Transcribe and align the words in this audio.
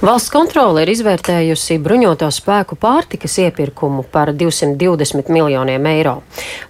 Valsts 0.00 0.30
kontrole 0.32 0.80
ir 0.80 0.88
izvērtējusi 0.94 1.74
bruņoto 1.84 2.24
spēku 2.32 2.78
pārtikas 2.80 3.34
iepirkumu 3.42 4.00
par 4.08 4.30
220 4.32 5.28
miljoniem 5.28 5.88
eiro. 5.90 6.14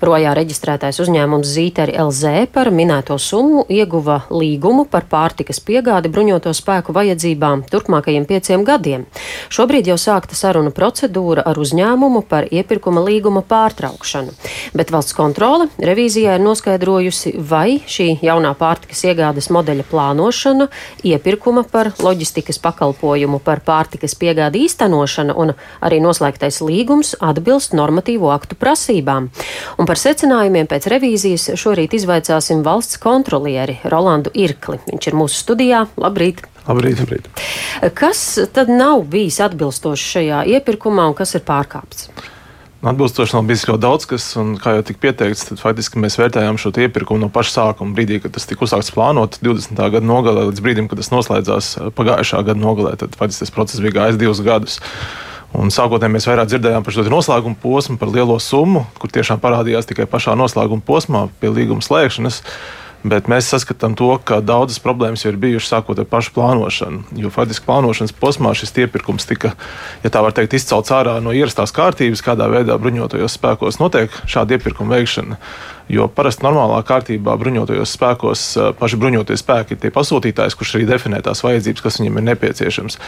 Rojā 0.02 0.32
reģistrētais 0.34 0.98
uzņēmums 1.04 1.46
Zīteri 1.46 1.94
LZ 1.94 2.48
par 2.50 2.72
minēto 2.74 3.14
summu 3.22 3.62
ieguva 3.70 4.16
līgumu 4.34 4.82
par 4.90 5.06
pārtikas 5.12 5.62
piegādi 5.62 6.10
bruņoto 6.10 6.50
spēku 6.58 6.90
vajadzībām 6.96 7.62
turpmākajiem 7.70 8.26
pieciem 8.26 8.64
gadiem. 8.66 9.04
Šobrīd 9.46 9.92
jau 9.92 9.94
sākta 9.94 10.34
saruna 10.34 10.74
procedūra 10.74 11.46
ar 11.46 11.62
uzņēmumu 11.62 12.24
par 12.26 12.50
iepirkuma 12.50 13.06
līguma 13.06 13.44
pārtraukšanu, 13.46 14.34
bet 14.74 14.90
valsts 14.90 15.14
kontrole 15.14 15.70
revīzijā 15.78 16.34
ir 16.34 16.44
noskaidrojusi, 16.48 17.36
vai 17.38 17.78
šī 17.86 18.10
jaunā 18.26 18.56
pārtikas 18.58 19.06
iegādes 19.06 19.52
modeļa 19.54 19.86
plānošana, 19.94 20.66
iepirkuma 21.06 21.62
par 21.70 21.94
loģistikas 22.02 22.58
pakalpojumu 22.58 23.19
pakalpojumu 23.20 23.40
par 23.44 23.60
pārtikas 23.60 24.14
piegādi 24.16 24.64
īstenošana 24.66 25.34
un 25.36 25.52
arī 25.80 26.00
noslēgtais 26.00 26.60
līgums 26.62 27.14
atbilst 27.20 27.74
normatīvo 27.74 28.30
aktu 28.32 28.56
prasībām. 28.56 29.30
Un 29.78 29.86
par 29.86 29.96
secinājumiem 29.96 30.66
pēc 30.66 30.88
revīzijas 30.88 31.56
šorīt 31.56 31.94
izvaicāsim 31.94 32.62
valsts 32.64 32.98
kontrolieri 32.98 33.78
Rolandu 33.84 34.30
Irkli. 34.34 34.80
Viņš 34.86 35.06
ir 35.08 35.14
mūsu 35.14 35.36
studijā. 35.36 35.86
Labrīt! 35.96 36.42
Labrīt, 36.66 37.00
labrīt. 37.00 37.28
Kas 37.94 38.38
tad 38.52 38.68
nav 38.68 39.04
bijis 39.10 39.40
atbilstoši 39.40 40.10
šajā 40.14 40.44
iepirkumā 40.56 41.08
un 41.08 41.16
kas 41.16 41.34
ir 41.34 41.42
pārkāpts? 41.42 42.10
Atbilstoši 42.80 43.36
nav 43.36 43.44
bijis 43.44 43.66
ļoti 43.68 43.82
daudz, 43.82 44.06
kas, 44.08 44.26
un, 44.40 44.54
kā 44.56 44.72
jau 44.78 44.84
tika 44.88 45.02
pieteikts, 45.02 45.42
tad 45.50 45.60
faktiski 45.60 46.00
mēs 46.00 46.14
vērtējām 46.16 46.56
šo 46.56 46.70
iepirkumu 46.80 47.20
no 47.20 47.28
paša 47.32 47.52
sākuma, 47.52 47.92
brīdī, 47.92 48.22
kad 48.24 48.32
tas 48.32 48.48
tika 48.48 48.64
uzsākts 48.64 48.88
plānot 48.96 49.36
20. 49.44 49.76
gada 49.76 50.00
nogalē, 50.00 50.46
līdz 50.48 50.62
brīdim, 50.64 50.88
kad 50.88 51.02
tas 51.02 51.12
noslēdzās 51.12 51.68
uh, 51.76 51.90
pagājušā 51.92 52.40
gada 52.46 52.56
nogalē. 52.56 52.94
Tad 53.02 53.18
faktiski 53.20 53.44
tas 53.44 53.52
process 53.52 53.84
bija 53.84 53.98
gājis 53.98 54.20
divus 54.22 54.40
gadus. 54.46 54.78
Un 55.52 55.68
sākotnēji 55.74 56.14
mēs 56.14 56.30
vairāk 56.30 56.48
dzirdējām 56.48 56.86
par 56.86 56.96
šo 56.96 57.04
noslēguma 57.10 57.60
posmu, 57.60 57.98
par 58.00 58.14
lielo 58.14 58.38
summu, 58.40 58.86
kur 59.02 59.12
tiešām 59.12 59.42
parādījās 59.44 59.90
tikai 59.90 60.08
pašā 60.08 60.38
noslēguma 60.40 60.80
posmā, 60.86 61.26
pie 61.42 61.52
līguma 61.52 61.84
slēgšanas. 61.84 62.40
Bet 63.00 63.30
mēs 63.32 63.48
saskatām 63.48 63.94
to, 63.96 64.10
ka 64.28 64.42
daudzas 64.44 64.80
problēmas 64.84 65.24
jau 65.24 65.30
ir 65.32 65.38
bijušas 65.40 65.72
sākot 65.72 66.02
ar 66.02 66.08
pašu 66.08 66.34
plānošanu. 66.36 67.02
Jo 67.16 67.30
faktiski 67.32 67.64
plānošanas 67.64 68.12
posmā 68.20 68.52
šis 68.58 68.74
iepirkums 68.82 69.24
tika, 69.28 69.54
ja 70.04 70.12
tā 70.12 70.20
var 70.20 70.36
teikt, 70.36 70.58
izcelts 70.58 70.92
ārā 70.92 71.16
no 71.24 71.32
ierastās 71.32 71.72
kārtības, 71.72 72.20
kādā 72.26 72.50
veidā 72.52 72.76
bruņotajos 72.76 73.38
spēkos 73.38 73.80
notiek 73.80 74.12
šāda 74.28 74.58
iepirkuma 74.58 74.98
veikšana. 74.98 75.40
Jo 75.90 76.06
parasti 76.12 76.44
normālā 76.44 76.76
kārtībā 76.86 77.32
bruņotajos 77.40 77.94
spēkos 77.96 78.42
paši 78.78 78.98
bruņotie 79.00 79.34
spēki 79.40 79.74
ir 79.74 79.80
tie 79.82 79.90
pasūtītājs, 79.94 80.54
kurš 80.58 80.76
arī 80.76 80.84
definē 80.86 81.18
tās 81.24 81.40
vajadzības, 81.42 81.82
kas 81.82 81.98
viņiem 81.98 82.20
ir 82.20 82.26
nepieciešams. 82.28 82.98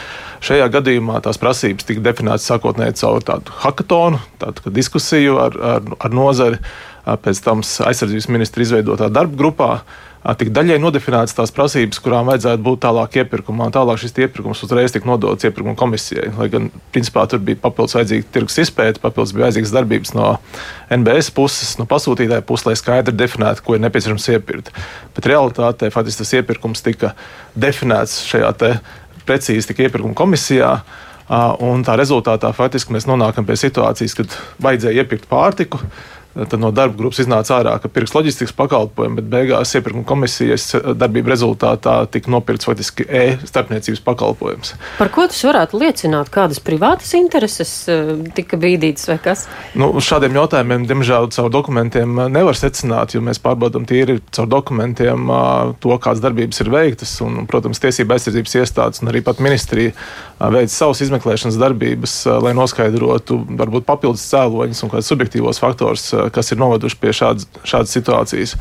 Šajā 0.43 0.67
gadījumā 0.79 1.21
tās 1.23 1.39
prasības 1.39 1.87
tika 1.87 2.03
definētas 2.09 2.49
sākotnēji 2.51 2.97
caur 3.05 3.23
tādu 3.29 3.55
hackathonu, 3.63 4.19
tādu 4.41 4.73
diskusiju 4.75 5.39
ar, 5.45 5.61
ar, 5.77 5.93
ar 6.01 6.17
nozari 6.17 6.59
pēc 7.05 7.43
tam 7.45 7.63
aizsardzības 7.63 8.31
ministra 8.31 8.65
izveidotā 8.65 9.11
darba 9.13 9.39
grupā 9.39 9.75
tika 10.39 10.53
daļai 10.55 10.77
nodefinētas 10.79 11.35
tās 11.35 11.51
prasības, 11.55 11.99
kurām 12.03 12.29
vajadzētu 12.31 12.63
būt 12.63 12.83
tālāk 12.85 13.17
iepirkumā. 13.23 13.67
Tālāk 13.75 13.99
šis 13.99 14.15
iepirkums 14.23 14.63
uzreiz 14.63 14.95
tika 14.95 15.09
nodots 15.11 15.43
iepirkuma 15.49 15.75
komisijai. 15.79 16.29
Lai 16.39 16.47
gan, 16.53 16.69
principā, 16.95 17.25
tur 17.27 17.43
bija 17.43 17.59
papildus 17.65 17.97
vajadzīga 17.99 18.29
tirgus 18.37 18.61
izpēta, 18.63 19.03
papildus 19.03 19.35
bija 19.35 19.49
vajadzīgas 19.49 19.75
darbības 19.75 20.15
no 20.15 20.29
NBS 20.95 21.33
puses, 21.35 21.75
no 21.81 21.89
pasūtītāja 21.91 22.47
puses, 22.47 22.69
lai 22.71 22.77
skaidri 22.79 23.17
definētu, 23.19 23.67
ko 23.67 23.75
ir 23.75 23.83
nepieciešams 23.83 24.29
iepirkt. 24.37 24.71
Bet 25.17 25.27
realitātē 25.33 25.91
faktiski 25.91 26.23
tas 26.23 26.35
iepirkums 26.39 26.87
tika 26.87 27.17
definēts 27.59 28.21
šajā 28.31 28.55
precīzi 29.27 29.73
tika 29.73 29.89
iepirkuma 29.89 30.15
komisijā. 30.19 30.77
Un 31.67 31.83
tā 31.87 31.95
rezultātā 31.99 32.51
faktiski 32.55 32.95
mēs 32.95 33.09
nonākam 33.09 33.47
pie 33.49 33.57
situācijas, 33.59 34.15
kad 34.19 34.35
vajadzēja 34.63 35.03
iepirkt 35.03 35.31
pārtiku. 35.31 35.81
Tad 36.33 36.61
no 36.61 36.71
darba 36.73 36.97
grupas 36.97 37.21
iznāca 37.21 37.59
ārā, 37.59 37.75
ka 37.83 37.91
pirks 37.93 38.15
loģistikas 38.17 38.55
pakalpojumi, 38.57 39.19
bet 39.21 39.27
beigās 39.33 39.75
iepirkuma 39.77 40.07
komisijas 40.09 40.71
darbība 40.97 41.35
rezultātā 41.35 41.99
tika 42.13 42.33
nopirkts 42.33 42.69
faktiski 42.69 43.05
e-starpniecības 43.05 44.01
pakalpojums. 44.07 44.73
Par 44.97 45.13
ko 45.13 45.27
tas 45.29 45.43
varētu 45.45 45.81
liecināt? 45.83 46.31
Kādas 46.33 46.63
privātas 46.65 47.13
intereses 47.19 47.75
eh, 47.93 48.15
tika 48.37 48.57
bīdītas 48.61 49.11
vai 49.11 49.19
kas? 49.23 49.45
Nu, 49.77 49.91
šādiem 50.01 50.39
jautājumiem, 50.41 50.87
diemžēl, 50.89 51.29
caur 51.37 51.53
dokumentiem 51.53 52.25
nevar 52.33 52.57
secināt, 52.59 53.13
jo 53.13 53.21
mēs 53.25 53.43
pārbaudām 53.43 53.85
tīri 53.89 54.21
caur 54.33 54.49
dokumentiem 54.49 55.29
to, 55.85 55.93
kādas 56.01 56.25
darbības 56.25 56.65
ir 56.65 56.73
veiktas. 56.73 57.15
Un, 57.25 57.45
protams, 57.51 57.81
tiesība 57.83 58.17
aizsardzības 58.17 58.57
iestādes 58.63 59.05
un 59.05 59.13
arī 59.13 59.21
pat 59.27 59.43
ministrija 59.45 59.93
veic 60.51 60.73
savas 60.73 61.03
izmeklēšanas 61.05 61.59
darbības, 61.61 62.15
lai 62.43 62.55
noskaidrotu 62.57 63.39
varbūt 63.59 63.87
papildus 63.87 64.25
cēloņus 64.31 64.83
un 64.83 64.93
kādus 64.93 65.11
subjektīvos 65.13 65.61
faktorus 65.63 66.09
kas 66.35 66.53
ir 66.53 66.61
noveduši 66.63 66.99
pie 66.99 67.15
šādas, 67.17 67.47
šādas 67.69 67.95
situācijas. 67.95 68.57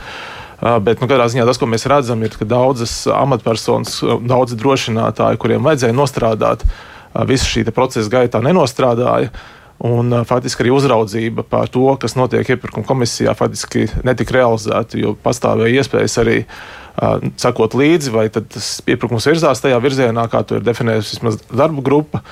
Bet 0.62 1.02
nu, 1.02 1.08
katrā 1.10 1.26
ziņā 1.32 1.48
tas, 1.48 1.58
ko 1.58 1.66
mēs 1.70 1.88
redzam, 1.90 2.22
ir, 2.22 2.36
ka 2.38 2.46
daudzas 2.46 2.94
amatpersonas, 3.10 3.96
daudzi 4.30 4.60
drošinātāji, 4.62 5.40
kuriem 5.42 5.66
vajadzēja 5.66 5.96
nostrādāt, 5.98 6.68
visu 7.26 7.50
šī 7.50 7.66
procesa 7.74 8.14
gaitā 8.14 8.44
nenostrādāja. 8.46 9.32
Un, 9.82 10.14
faktiski 10.30 10.62
arī 10.62 10.76
uzraudzība 10.76 11.42
par 11.50 11.72
to, 11.74 11.88
kas 11.98 12.14
notiek 12.14 12.52
iepirkuma 12.54 12.86
komisijā, 12.86 13.34
faktiski 13.34 13.88
netika 14.06 14.36
realizēta, 14.36 15.00
jo 15.02 15.16
pastāvēja 15.24 15.82
iespējas 15.82 16.20
arī 16.22 16.36
uh, 16.44 16.60
sekot 17.42 17.76
līdzi, 17.78 18.14
vai 18.14 18.28
tas 18.30 18.74
iepirkums 18.86 19.28
virzās 19.30 19.64
tajā 19.64 19.80
virzienā, 19.82 20.28
kā 20.32 20.44
to 20.46 20.60
ir 20.60 20.66
definējusi 20.66 21.18
vismaz 21.18 21.40
darba 21.50 21.86
grupa. 21.86 22.24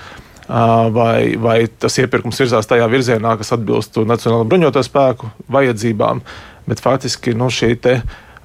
Vai, 0.50 1.36
vai 1.38 1.58
tas 1.70 1.94
iepirkums 2.02 2.40
virzās 2.42 2.66
tajā 2.66 2.88
virzienā, 2.90 3.36
kas 3.38 3.54
atbilst 3.54 4.00
Nacionālo 4.10 4.48
bruņoto 4.50 4.82
spēku 4.82 5.30
vajadzībām. 5.54 6.24
Bet 6.70 6.82
faktiski 6.82 7.36
nu, 7.38 7.52
šī 7.54 7.76
te, 7.82 8.00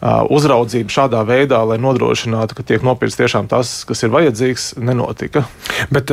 uzraudzība 0.05 0.93
šādā 0.93 1.23
veidā, 1.25 1.63
lai 1.65 1.79
nodrošinātu, 1.81 2.59
ka 2.59 2.67
tiek 2.69 2.85
nopirkts 2.85 3.17
tiešām 3.21 3.49
tas, 3.49 3.73
kas 3.89 4.05
ir 4.05 4.13
vajadzīgs, 4.13 4.75
nenotika. 4.85 5.47
Bet 5.93 6.13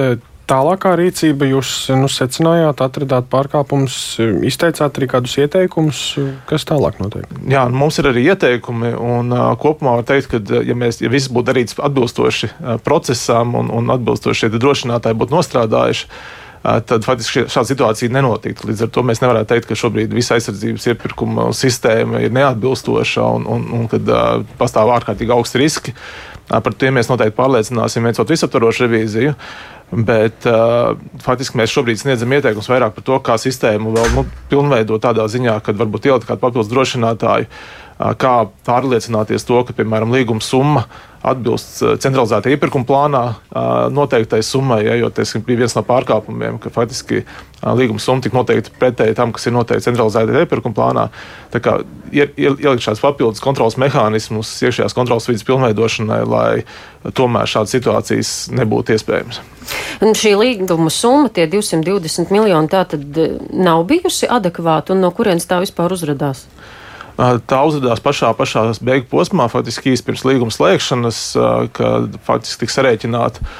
tālākā 0.51 0.93
rīcība 0.99 1.47
jūs 1.49 1.71
nu, 1.95 2.09
secinājāt, 2.11 2.83
atradāt 2.83 3.29
pārkāpumus, 3.31 3.95
izteicāt 4.47 4.99
arī 4.99 5.09
kādus 5.13 5.37
ieteikumus, 5.39 6.03
kas 6.49 6.67
tālāk 6.67 6.99
notiek? 7.01 7.29
Jā, 7.49 7.65
nu, 7.71 7.79
mums 7.85 8.01
ir 8.01 8.11
arī 8.11 8.27
ieteikumi, 8.33 8.93
un 8.95 9.31
uh, 9.35 9.47
kopumā 9.61 9.97
var 10.01 10.07
teikt, 10.11 10.31
ka, 10.33 10.61
ja, 10.67 10.77
mēs, 10.77 11.01
ja 11.03 11.11
viss 11.11 11.31
būtu 11.31 11.51
darīts 11.51 11.79
atbilstoši 11.79 12.51
uh, 12.51 12.77
procesam 12.83 13.55
un, 13.59 13.71
un 13.73 13.95
atbilstoši 13.95 14.45
šie 14.45 14.53
drošinātāji 14.57 15.19
būtu 15.21 15.37
nostrādājuši, 15.37 16.09
uh, 16.09 16.81
tad 16.89 17.07
faktiski 17.07 17.45
šāda 17.51 17.71
situācija 17.71 18.13
nenotiktu. 18.13 18.67
Līdz 18.71 18.87
ar 18.87 18.91
to 18.95 19.05
mēs 19.07 19.23
nevaram 19.23 19.47
teikt, 19.47 19.69
ka 19.69 19.79
šobrīd 19.79 20.11
visa 20.15 20.35
aizsardzības 20.37 20.91
iepirkuma 20.93 21.47
sistēma 21.55 22.25
ir 22.25 22.35
neatbilstoša 22.35 23.31
un, 23.37 23.47
un, 23.55 23.65
un 23.79 23.87
kad 23.91 24.11
uh, 24.11 24.43
pastāv 24.59 24.91
ārkārtīgi 24.99 25.37
augsti 25.37 25.63
riski. 25.63 25.95
Uh, 25.95 26.31
par 26.59 26.75
tiem 26.75 26.97
mēs 26.97 27.07
noteikti 27.07 27.37
pārliecināsim, 27.37 28.03
veicot 28.07 28.33
visaptvarošu 28.33 28.85
revīziju. 28.87 29.35
Bet 29.91 30.45
uh, 30.47 30.95
faktiski 31.19 31.59
mēs 31.59 31.73
šobrīd 31.73 31.99
sniedzam 31.99 32.31
ieteikumus 32.31 32.69
vairāk 32.71 32.93
par 32.95 33.03
to, 33.03 33.17
kā 33.27 33.35
sistēmu 33.41 33.91
vēl 33.91 34.13
nu, 34.15 34.23
pilnveidot 34.51 35.03
tādā 35.03 35.25
ziņā, 35.27 35.57
ka 35.65 35.75
varbūt 35.75 36.07
ielikt 36.07 36.29
kādu 36.29 36.39
papildus 36.39 36.71
drošinātāju, 36.71 37.49
uh, 37.49 38.13
kā 38.15 38.35
pārliecināties 38.67 39.43
to, 39.49 39.59
ka, 39.67 39.75
piemēram, 39.75 40.15
līguma 40.15 40.43
summa 40.45 40.85
uh, 40.85 41.10
atbilst 41.21 41.81
eh, 41.81 41.95
centralizētā 42.01 42.51
iepirkuma 42.55 42.87
plānā 42.87 43.23
eh, 43.31 43.69
noteiktai 43.93 44.41
summai, 44.45 44.81
ja, 44.87 44.97
jo 44.99 45.11
tas 45.13 45.33
bija 45.45 45.63
viens 45.63 45.75
no 45.77 45.83
pārkāpumiem, 45.85 46.57
ka 46.61 46.71
faktiski 46.73 47.21
eh, 47.21 47.73
līguma 47.77 48.01
summa 48.01 48.25
tika 48.25 48.39
noteikta 48.39 48.73
pretēji 48.81 49.17
tam, 49.17 49.33
kas 49.35 49.45
ir 49.47 49.55
noteikts 49.55 49.87
centralizētā 49.89 50.43
iepirkuma 50.43 50.77
plānā. 50.77 51.07
Tā 51.53 51.61
kā 51.63 51.77
ielikt 52.11 52.85
šāds 52.85 53.03
papildus 53.03 53.43
kontrols 53.43 53.77
mehānismus 53.81 54.51
iekšējās 54.65 54.97
kontrols 54.97 55.29
vidas 55.29 55.45
pilnveidošanai, 55.47 56.21
lai 56.27 57.11
tomēr 57.17 57.49
šādas 57.49 57.75
situācijas 57.77 58.33
nebūtu 58.57 58.95
iespējamas. 58.95 59.41
Un 60.01 60.15
šī 60.17 60.33
līguma 60.39 60.89
summa, 60.93 61.29
tie 61.33 61.45
220 61.49 62.33
miljoni, 62.33 62.71
tā 62.71 62.83
tad 62.89 63.21
nav 63.53 63.85
bijusi 63.89 64.29
adekvāta 64.29 64.95
un 64.95 65.05
no 65.05 65.11
kurienes 65.15 65.47
tā 65.49 65.61
vispār 65.61 65.93
uzrādās? 65.93 66.47
Tā 67.21 67.59
uzrādījās 67.67 68.01
pašā, 68.01 68.31
pašā 68.37 68.63
beigu 68.81 69.05
posmā, 69.11 69.45
faktiski 69.51 69.91
īsi 69.93 70.05
pirms 70.07 70.23
līguma 70.25 70.53
slēgšanas, 70.53 71.19
kad 71.77 72.17
faktiski 72.25 72.65
tika 72.65 72.75
sarēķināta 72.79 73.51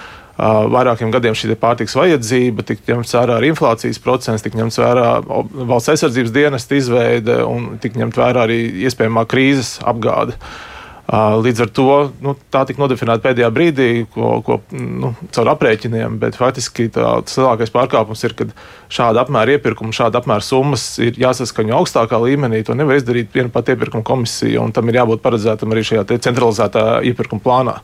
vairākiem 0.73 1.11
gadiem 1.13 1.35
šī 1.37 1.53
pārtiks 1.59 1.93
vajadzība, 1.99 2.65
tika 2.65 2.95
ņemts 2.95 3.13
vērā 3.13 3.37
arī 3.37 3.51
inflācijas 3.51 4.01
procents, 4.01 4.41
tika 4.41 4.57
ņemts 4.57 4.79
vērā 4.81 5.09
valsts 5.27 5.93
aizsardzības 5.93 6.33
dienesta 6.33 6.79
izveide 6.79 7.37
un 7.45 7.75
tika 7.83 8.01
ņemt 8.01 8.17
vērā 8.17 8.47
arī 8.47 8.59
iespējamā 8.87 9.27
krīzes 9.29 9.75
apgāde. 9.85 10.39
Līdz 11.11 11.65
ar 11.65 11.71
to 11.75 11.85
nu, 12.23 12.33
tā 12.53 12.61
tika 12.63 12.79
nodefinēta 12.79 13.19
pēdējā 13.25 13.49
brīdī, 13.51 13.87
ko, 14.13 14.37
ko 14.47 14.61
nu, 14.71 15.09
caur 15.35 15.49
aprēķiniem, 15.51 16.15
bet 16.21 16.37
faktiski 16.39 16.85
tas 16.95 17.35
lielākais 17.35 17.73
pārkāpums 17.73 18.23
ir, 18.23 18.35
kad 18.39 18.53
šāda 18.87 19.25
apmēra 19.25 19.57
iepirkuma, 19.57 19.91
šāda 19.95 20.21
apmēra 20.21 20.45
summas 20.45 20.85
ir 21.03 21.19
jāsaskaņo 21.19 21.75
augstākā 21.81 22.21
līmenī. 22.23 22.63
To 22.63 22.77
nevar 22.79 22.95
izdarīt 22.95 23.35
viena 23.35 23.51
pati 23.51 23.75
iepirkuma 23.75 24.07
komisija, 24.07 24.63
un 24.63 24.71
tam 24.71 24.87
ir 24.87 25.01
jābūt 25.01 25.23
paredzētam 25.25 25.75
arī 25.75 25.83
šajā 25.91 26.07
centralizētā 26.15 26.85
iepirkuma 27.11 27.43
plānā. 27.43 27.75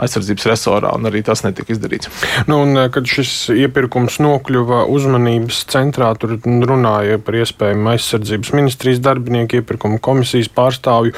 Aizsardzības 0.00 0.46
resorā, 0.50 0.92
un 0.96 1.08
arī 1.08 1.22
tas 1.26 1.44
netika 1.44 1.74
izdarīts. 1.74 2.10
Nu, 2.50 2.60
un, 2.64 2.78
kad 2.94 3.08
šis 3.08 3.50
iepirkums 3.54 4.18
nokļuva 4.22 4.84
uzmanības 4.90 5.62
centrā, 5.70 6.10
tur 6.18 6.36
runāja 6.42 7.20
par 7.22 7.38
iespējamu 7.38 7.92
aizsardzības 7.94 8.54
ministrijas 8.56 9.02
darbinieku, 9.04 9.60
iepirkuma 9.60 10.00
komisijas 10.02 10.50
pārstāvju 10.54 11.14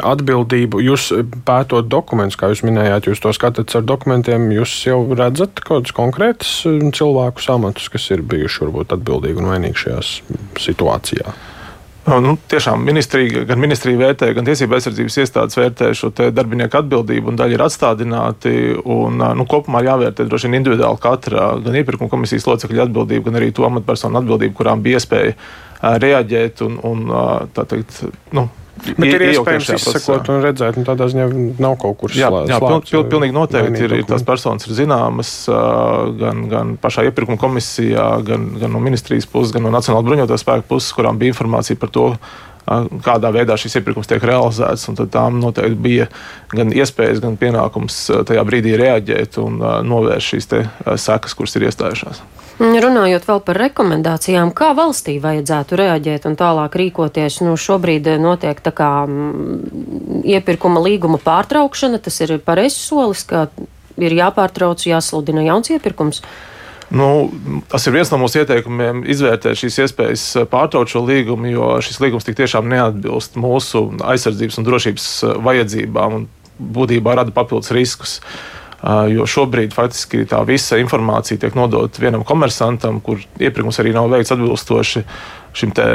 atbildību. 0.00 0.82
Jūs 0.88 1.10
pētot 1.46 1.88
dokumentus, 1.92 2.38
kā 2.40 2.52
jūs 2.52 2.64
minējāt, 2.66 3.10
jūs 3.10 3.22
to 3.24 3.34
skatāt 3.36 3.76
ar 3.76 3.86
dokumentiem, 3.86 4.50
jūs 4.56 4.76
jau 4.88 5.02
redzat 5.12 5.60
kaut 5.60 5.84
kādus 5.84 5.96
konkrētus 5.96 6.52
cilvēku 6.96 7.44
amatus, 7.54 7.90
kas 7.92 8.08
ir 8.14 8.22
bijuši 8.24 8.64
varbūt 8.64 8.94
atbildīgi 8.96 9.42
un 9.42 9.50
vainīgi 9.52 9.84
šajās 9.84 10.14
situācijās. 10.64 11.53
Nu, 12.04 12.34
tiešām 12.48 12.82
ministrija, 12.84 13.46
gan 13.48 13.60
ministrija 13.62 13.96
vērtē, 13.96 14.28
gan 14.36 14.44
tiesība 14.44 14.76
aizsardzības 14.76 15.14
iestādes 15.22 15.56
vērtē 15.56 15.86
šo 15.96 16.10
darbinieku 16.12 16.76
atbildību, 16.82 17.32
un 17.32 17.38
daļa 17.40 17.56
ir 17.56 17.64
atstādināti. 17.64 18.52
Un, 18.84 19.22
nu, 19.38 19.46
kopumā 19.48 19.80
jāvērtē 19.86 20.26
droši 20.28 20.50
vien 20.50 20.58
individuāli 20.60 21.00
katra 21.00 21.54
gan 21.64 21.78
iepirkuma 21.80 22.12
komisijas 22.12 22.44
locekļa 22.50 22.90
atbildība, 22.90 23.30
gan 23.30 23.40
arī 23.40 23.48
to 23.56 23.64
amatpersonu 23.64 24.20
atbildību, 24.20 24.56
kurām 24.58 24.84
bija 24.84 25.00
iespēja 25.00 25.32
reaģēt 26.04 26.60
un, 26.68 26.76
un 26.84 27.08
tā 27.56 27.64
teikt. 27.72 28.02
Nu, 28.36 28.50
Bet 28.92 29.08
ir 29.08 29.24
iespējams 29.30 29.70
izsekot 29.78 30.30
un 30.32 30.40
redzēt, 30.44 30.78
un 30.80 30.86
tādā 30.86 31.08
ziņā 31.10 31.26
nav 31.62 31.76
kaut 31.80 31.98
kur 32.02 32.12
slēpts. 32.12 32.50
Jā, 32.50 32.56
jā 32.56 32.60
pil, 32.62 32.80
pil, 32.86 33.04
pilnīgi 33.14 33.36
noteikti 33.36 33.84
ir, 33.86 33.96
ir 34.00 34.08
tās 34.08 34.24
personas 34.26 34.66
ir 34.68 34.76
zināmas 34.76 35.34
gan, 36.20 36.44
gan 36.52 36.74
pašā 36.80 37.06
iepirkuma 37.08 37.40
komisijā, 37.40 38.08
gan, 38.26 38.50
gan 38.60 38.74
no 38.74 38.82
ministrijas 38.84 39.28
puses, 39.30 39.54
gan 39.54 39.64
no 39.66 39.72
Nacionālā 39.74 40.04
bruņoto 40.06 40.38
spēku 40.40 40.68
puses, 40.74 40.92
kurām 40.96 41.20
bija 41.20 41.34
informācija 41.34 41.80
par 41.80 41.92
to, 41.94 42.10
kādā 43.04 43.32
veidā 43.34 43.56
šis 43.60 43.78
iepirkums 43.80 44.08
tiek 44.08 44.24
realizēts. 44.24 44.88
Tad 44.96 45.12
tām 45.12 45.40
noteikti 45.42 45.80
bija 45.84 46.08
gan 46.54 46.72
iespējas, 46.72 47.20
gan 47.24 47.36
pienākums 47.40 47.98
tajā 48.28 48.44
brīdī 48.48 48.76
reaģēt 48.80 49.40
un 49.42 49.60
novērst 49.88 50.34
šīs 50.34 50.50
sekas, 51.04 51.36
kuras 51.36 51.56
ir 51.58 51.68
iestājušās. 51.68 52.24
Runājot 52.54 53.24
vēl 53.26 53.40
par 53.42 53.58
rekomendācijām, 53.58 54.52
kā 54.54 54.70
valstī 54.78 55.16
vajadzētu 55.22 55.78
reaģēt 55.80 56.28
un 56.30 56.36
tālāk 56.38 56.76
rīkoties, 56.78 57.40
nu 57.42 57.56
šobrīd 57.58 58.06
notiek 58.22 58.60
tā 58.62 58.70
kā 58.70 58.90
iepirkuma 60.22 60.82
līguma 60.84 61.18
pārtraukšana, 61.18 61.98
tas 61.98 62.20
ir 62.22 62.36
pareizs 62.38 62.78
solis, 62.78 63.24
ka 63.26 63.48
ir 63.98 64.14
jāpārtrauc, 64.14 64.86
jāsludina 64.86 65.42
jauns 65.48 65.72
iepirkums. 65.74 66.22
Nu, 66.94 67.32
tas 67.72 67.86
ir 67.88 67.96
viens 67.96 68.10
no 68.12 68.20
mūsu 68.22 68.44
ieteikumiem, 68.44 69.02
izvērtēt 69.10 69.58
šīs 69.58 69.80
iespējas 69.86 70.24
pārtraukt 70.52 70.92
šo 70.92 71.02
līgumu, 71.08 71.48
jo 71.50 71.70
šis 71.82 71.98
līgums 72.04 72.26
tik 72.28 72.36
tiešām 72.38 72.68
neatbilst 72.70 73.38
mūsu 73.40 73.88
aizsardzības 74.04 74.60
un 74.60 74.66
drošības 74.68 75.06
vajadzībām 75.42 76.18
un 76.20 76.28
būtībā 76.60 77.16
rada 77.18 77.34
papildus 77.34 77.72
riskus. 77.74 78.20
Jo 78.84 79.24
šobrīd 79.24 79.72
faktiski 79.72 80.26
tā 80.28 80.42
visa 80.44 80.76
informācija 80.76 81.40
tiek 81.40 81.54
nodota 81.56 82.02
vienam 82.02 82.24
komersantam, 82.26 82.98
kur 83.00 83.22
iepirkums 83.40 83.78
arī 83.80 83.94
nav 83.96 84.10
veikts 84.12 84.34
atbilstoši 84.34 85.04
šim 85.56 85.72
te, 85.72 85.86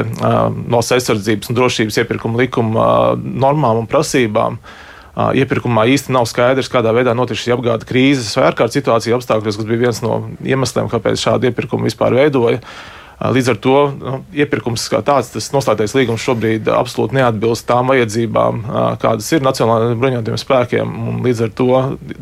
valsts 0.73 0.95
aizsardzības 0.95 1.51
un 1.51 1.57
drošības 1.59 1.99
iepirkuma 2.01 2.39
likuma 2.41 2.85
normām 3.19 3.83
un 3.83 3.89
prasībām. 3.91 4.57
Iepirkumā 5.37 5.83
īsti 5.91 6.15
nav 6.15 6.25
skaidrs, 6.31 6.71
kādā 6.71 6.93
veidā 6.95 7.13
notiek 7.17 7.37
šī 7.37 7.53
apgāde 7.53 7.85
krīzes 7.85 8.31
vai 8.39 8.47
ārkārtas 8.49 8.79
situācija 8.79 9.19
apstākļos, 9.19 9.59
kas 9.59 9.67
bija 9.67 9.83
viens 9.83 10.01
no 10.05 10.21
iemesliem, 10.41 10.89
kāpēc 10.89 11.19
šādu 11.19 11.51
iepirkumu 11.51 11.89
vispār 11.89 12.15
veidoja. 12.15 12.61
Līdz 13.19 13.49
ar 13.51 13.57
to 13.59 13.77
nu, 13.99 14.17
iepirkums 14.31 14.85
kā 14.91 15.01
tāds, 15.03 15.33
tas 15.33 15.49
noslēgtais 15.51 15.91
līgums 15.97 16.23
šobrīd 16.23 16.69
absolūti 16.71 17.17
neatbilst 17.17 17.65
tām 17.67 17.91
vajadzībām, 17.91 18.61
kādas 19.01 19.27
ir 19.35 19.43
Nacionālajiem 19.43 19.99
bruņotajiem 19.99 20.39
spēkiem. 20.39 20.93
Līdz 21.25 21.43
ar 21.43 21.51
to 21.57 21.67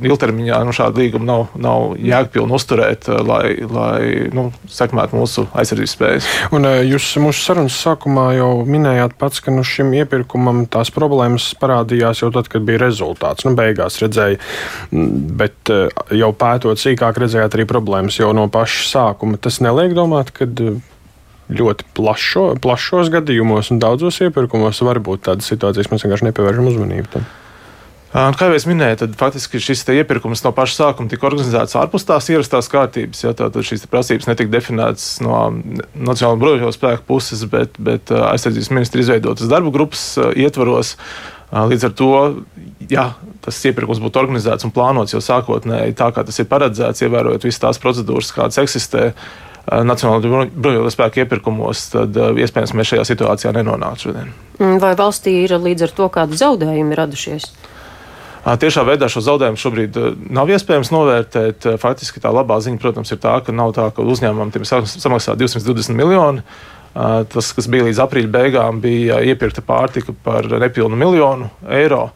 ilgtermiņā 0.10 0.62
nu, 0.66 0.74
šādu 0.74 1.04
līgumu 1.04 1.28
nav, 1.30 1.44
nav 1.54 1.94
jēgpilni 2.02 2.58
uzturēt, 2.58 3.10
lai, 3.30 3.44
lai 3.62 4.00
nu, 4.34 4.48
sekmētu 4.74 5.20
mūsu 5.20 5.46
aizsardzības 5.54 5.96
spējas. 5.98 6.32
Un 6.58 6.66
jūs 6.88 7.12
mūsu 7.22 7.46
sarunas 7.46 7.78
sākumā 7.78 8.32
jau 8.40 8.50
minējāt 8.66 9.14
pats, 9.22 9.44
ka 9.44 9.54
nu, 9.54 9.62
šim 9.68 9.94
iepirkumam 10.00 10.66
tās 10.72 10.90
problēmas 10.94 11.52
parādījās 11.62 12.24
jau 12.26 12.32
tad, 12.34 12.50
kad 12.50 12.66
bija 12.66 12.82
rezultāts. 12.88 13.46
Nu, 13.46 13.54
beigās 13.58 14.02
redzēja, 14.02 14.42
bet 15.38 15.74
jau 16.10 16.34
pētot 16.42 16.82
sīkāk, 16.82 17.22
redzējāt 17.22 17.60
arī 17.60 17.70
problēmas 17.70 18.18
jau 18.18 18.34
no 18.34 18.50
paša 18.50 18.86
sākuma. 18.90 19.38
Tas 19.42 19.62
neliek 19.62 19.94
domāt, 19.98 20.34
ka 20.34 20.50
ļoti 21.54 21.88
plašo, 21.98 22.48
plašos 22.62 23.12
gadījumos 23.14 23.72
un 23.72 23.82
daudzos 23.84 24.20
iepirkumos 24.26 24.84
var 24.84 25.00
būt 25.04 25.28
tādas 25.30 25.50
situācijas, 25.52 25.92
mēs 25.92 26.04
vienkārši 26.06 26.30
nepievēršam 26.30 26.72
uzmanību. 26.74 27.12
Tam. 27.14 27.28
Kā 28.08 28.48
jau 28.48 28.56
es 28.56 28.64
minēju, 28.66 28.98
tad 29.02 29.16
faktiski 29.20 29.60
šis 29.62 29.84
iepirkums 29.92 30.42
no 30.46 30.54
paša 30.56 30.78
sākuma 30.78 31.12
tika 31.12 31.28
organizēts 31.28 31.76
ārpus 31.78 32.08
tās 32.08 32.30
ierastās 32.32 32.70
kārtības. 32.72 33.24
Ja, 33.26 33.34
tad 33.36 33.58
šīs 33.68 33.84
prasības 33.92 34.30
netika 34.30 34.54
definētas 34.54 35.18
no 35.22 35.42
Nacionālajā 35.52 36.40
bruņoto 36.40 36.72
spēku 36.74 37.04
puses, 37.10 37.44
bet, 37.52 37.76
bet 37.78 38.10
aizsardzības 38.16 38.72
ministra 38.72 39.04
izveidotas 39.04 39.52
darba 39.52 39.74
grupas 39.76 40.06
ietvaros. 40.40 40.96
Līdz 41.52 41.88
ar 41.88 41.94
to, 42.00 42.14
ja 42.92 43.10
tas 43.44 43.60
iepirkums 43.70 44.02
būtu 44.04 44.20
organizēts 44.24 44.68
un 44.68 44.74
plānots 44.76 45.14
jau 45.14 45.22
sākotnēji 45.24 45.96
tā, 46.00 46.10
kā 46.16 46.24
tas 46.28 46.40
ir 46.42 46.48
paredzēts, 46.50 47.04
ievērojot 47.06 47.46
visas 47.48 47.64
tās 47.64 47.80
procedūras, 47.84 48.34
kādas 48.36 48.60
eksistē, 48.64 49.12
Nacionālajā 49.68 50.48
bruņoto 50.56 50.92
spēku 50.94 51.20
iepirkumos, 51.26 51.90
tad 51.92 52.16
eh, 52.16 52.38
iespējams 52.46 52.72
mēs 52.78 52.92
šajā 52.94 53.04
situācijā 53.10 53.52
nenonāktu 53.58 54.08
šodien. 54.08 54.30
Mm, 54.62 54.78
vai 54.80 54.94
valstī 54.96 55.34
ir 55.44 55.58
līdz 55.60 55.90
ar 55.90 55.96
to 55.98 56.08
kādi 56.14 56.40
zaudējumi 56.40 56.96
radušies? 56.96 57.50
Tiešā 58.48 58.86
veidā 58.88 59.10
šo 59.12 59.20
zaudējumu 59.26 59.60
šobrīd 59.60 60.00
eh, 60.00 60.16
nav 60.40 60.54
iespējams 60.56 60.94
novērtēt. 60.96 61.68
Faktiski 61.84 62.24
tā 62.24 62.32
labā 62.32 62.62
ziņa, 62.64 62.80
protams, 62.80 63.12
ir 63.12 63.20
tā, 63.24 63.36
ka 63.44 63.56
nav 63.56 63.76
tā, 63.76 63.90
ka 63.92 64.08
uzņēmumam 64.08 64.56
ir 64.56 64.68
samaksā 64.68 65.36
220 65.36 66.00
miljoni. 66.00 66.46
Tas, 66.98 67.52
kas 67.54 67.68
bija 67.70 67.86
līdz 67.86 68.00
aprīļa 68.02 68.30
beigām, 68.34 68.80
bija 68.82 69.20
iepirkta 69.22 69.62
pārtika 69.62 70.16
par 70.26 70.48
nepilnu 70.64 70.98
miljonu 70.98 71.52
eiro. 71.70 72.08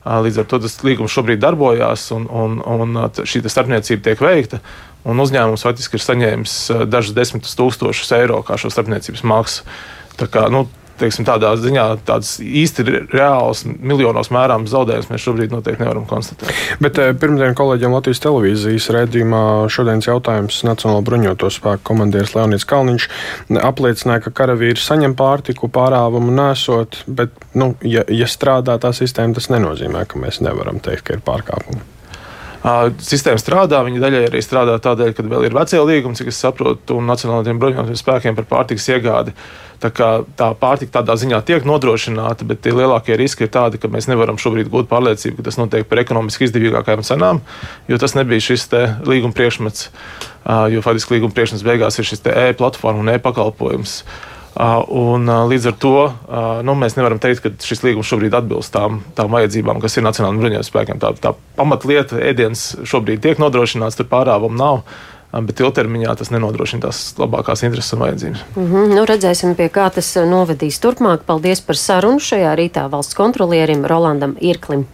Līdz 0.00 0.40
ar 0.40 0.46
to 0.48 0.60
tas 0.64 0.78
līgums 0.86 1.12
šobrīd 1.12 1.42
darbojās, 1.42 2.06
un, 2.16 2.24
un, 2.32 2.60
un 2.64 3.00
šī 3.28 3.42
starpniecība 3.44 4.06
tiek 4.08 4.22
veikta. 4.24 4.62
Uzņēmums 5.04 5.64
faktiski 5.64 5.96
ir 5.96 6.04
saņēmis 6.04 6.54
dažus 6.88 7.16
desmitus 7.16 7.56
tūkstošus 7.56 8.12
eiro 8.16 8.40
kā 8.44 8.56
šo 8.60 8.72
starpniecības 8.72 9.24
maksu. 9.28 9.64
Tā 10.20 10.28
kā, 10.28 10.46
nu, 10.52 10.66
teiksim, 11.00 11.26
tādā 11.28 11.52
ziņā 11.60 11.86
tāds 12.08 12.36
īsti 12.40 12.86
reāls 13.12 13.64
miljonos 13.66 14.30
mērāms 14.34 14.72
zaudējums 14.72 15.10
mēs 15.10 15.24
šobrīd 15.26 15.54
noteikti 15.54 15.84
nevaram 15.84 16.06
konstatēt. 16.08 16.52
Bet 16.82 17.00
pirmdien 17.22 17.56
kolēģiem 17.58 17.96
Latvijas 17.96 18.22
televīzijas 18.24 18.90
redzījumā 18.96 19.42
šodienas 19.72 20.10
jautājums 20.10 20.62
Nacionālo 20.68 21.04
bruņoto 21.06 21.50
spēku 21.52 21.86
komandieris 21.92 22.34
Leonīds 22.36 22.68
Kalniņš 22.70 23.08
apliecināja, 23.60 24.26
ka 24.26 24.34
karavīri 24.42 24.80
saņem 24.80 25.16
pārtiku 25.18 25.70
pārāvumu 25.72 26.34
nesot, 26.34 27.02
bet, 27.06 27.34
nu, 27.54 27.72
ja, 27.86 28.04
ja 28.08 28.28
strādā 28.30 28.78
tā 28.82 28.94
sistēma, 28.96 29.36
tas 29.36 29.50
nenozīmē, 29.52 30.06
ka 30.08 30.20
mēs 30.22 30.42
nevaram 30.44 30.82
teikt, 30.82 31.08
ka 31.08 31.18
ir 31.18 31.24
pārkāpumi. 31.26 31.99
Sistēma 32.60 33.40
strādā, 33.40 33.78
viņa 33.86 34.02
daļai 34.02 34.26
arī 34.28 34.40
strādā 34.44 34.74
tādēļ, 34.84 35.14
ka 35.16 35.24
vēl 35.24 35.46
ir 35.48 35.54
vecie 35.56 35.80
līgumi, 35.80 36.18
cik 36.18 36.28
es 36.28 36.40
saprotu, 36.42 36.98
un 37.00 37.06
Nacionālajiem 37.08 37.60
bruņotajiem 37.60 37.96
spēkiem 37.96 38.36
par 38.36 38.48
pārtikas 38.50 38.88
iegādi. 38.92 39.32
Tā, 39.80 39.88
tā 40.36 40.48
pārtika 40.60 40.98
tādā 40.98 41.16
ziņā 41.16 41.38
tiek 41.48 41.64
nodrošināta, 41.64 42.44
bet 42.44 42.60
tie 42.60 42.74
lielākie 42.76 43.16
riski 43.16 43.46
ir 43.46 43.52
tādi, 43.54 43.80
ka 43.80 43.88
mēs 43.88 44.10
nevaram 44.10 44.36
šobrīd 44.36 44.68
gūt 44.68 44.90
pārliecību, 44.90 45.38
ka 45.38 45.46
tas 45.46 45.56
notiek 45.56 45.88
par 45.88 46.02
ekonomiski 46.02 46.44
izdevīgākajām 46.50 47.04
cenām, 47.08 47.40
jo 47.88 48.00
tas 48.02 48.12
nebija 48.18 48.44
šis 48.50 48.68
līguma 49.08 49.32
priekšmets. 49.32 49.88
Jo 50.74 50.84
faktiski 50.84 51.16
līguma 51.16 51.32
priekšmets 51.32 51.64
beigās 51.64 51.96
ir 51.96 52.10
šis 52.12 52.26
e-platforma 52.28 53.00
un 53.00 53.14
e-pakalpojums. 53.14 54.02
Un, 54.56 55.30
līdz 55.50 55.68
ar 55.70 55.76
to 55.78 55.94
nu, 56.66 56.74
mēs 56.78 56.96
nevaram 56.98 57.20
teikt, 57.22 57.44
ka 57.44 57.52
šis 57.62 57.84
līgums 57.86 58.08
šobrīd 58.10 58.34
atbilst 58.34 58.72
tām, 58.74 58.98
tām 59.14 59.30
vajadzībām, 59.36 59.78
kas 59.82 59.96
ir 59.96 60.04
Nacionālajiem 60.06 60.42
bruņotajiem 60.42 60.66
spēkiem. 60.66 61.00
Tā, 61.02 61.12
tā 61.22 61.34
pamatlieta 61.56 62.18
ēdiens 62.18 62.64
šobrīd 62.82 63.22
tiek 63.22 63.40
nodrošināts, 63.42 64.00
tur 64.00 64.10
pārāvumu 64.10 64.58
nav. 64.58 64.82
Bet 65.30 65.60
ilgtermiņā 65.62 66.16
tas 66.18 66.32
nenodrošina 66.34 66.88
tās 66.88 67.04
labākās 67.14 67.60
intereses 67.62 67.94
un 67.94 68.00
vajadzības. 68.02 68.40
Mm 68.56 68.64
-hmm. 68.66 68.94
nu, 68.96 69.04
redzēsim, 69.06 69.54
pie 69.54 69.68
kā 69.70 69.86
tas 69.94 70.08
novedīs 70.16 70.80
turpmāk. 70.82 71.22
Paldies 71.26 71.60
par 71.60 71.76
sarunu 71.76 72.18
šajā 72.18 72.56
rītā 72.58 72.88
valsts 72.90 73.14
kontrolierim 73.14 73.86
Rolandam 73.86 74.34
Irklim. 74.40 74.86